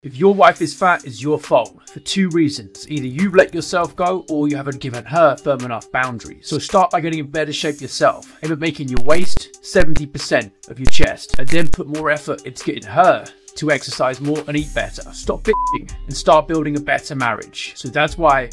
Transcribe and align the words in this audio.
If 0.00 0.16
your 0.16 0.32
wife 0.32 0.62
is 0.62 0.76
fat, 0.76 1.04
it's 1.04 1.20
your 1.20 1.40
fault 1.40 1.76
for 1.90 1.98
two 1.98 2.28
reasons. 2.28 2.88
Either 2.88 3.08
you 3.08 3.32
let 3.32 3.52
yourself 3.52 3.96
go 3.96 4.24
or 4.30 4.46
you 4.46 4.56
haven't 4.56 4.78
given 4.78 5.04
her 5.04 5.36
firm 5.36 5.62
enough 5.62 5.90
boundaries. 5.90 6.46
So 6.46 6.60
start 6.60 6.92
by 6.92 7.00
getting 7.00 7.18
in 7.18 7.32
better 7.32 7.52
shape 7.52 7.80
yourself. 7.80 8.38
Aim 8.44 8.52
at 8.52 8.60
making 8.60 8.90
your 8.90 9.02
waist 9.02 9.58
70% 9.60 10.70
of 10.70 10.78
your 10.78 10.86
chest 10.86 11.36
and 11.40 11.48
then 11.48 11.66
put 11.66 11.88
more 11.88 12.12
effort 12.12 12.46
into 12.46 12.64
getting 12.64 12.88
her 12.88 13.24
to 13.56 13.72
exercise 13.72 14.20
more 14.20 14.38
and 14.46 14.56
eat 14.56 14.72
better. 14.72 15.02
Stop 15.12 15.42
bitching 15.42 15.92
and 16.06 16.16
start 16.16 16.46
building 16.46 16.76
a 16.76 16.80
better 16.80 17.16
marriage. 17.16 17.72
So 17.74 17.88
that's 17.88 18.16
why 18.16 18.46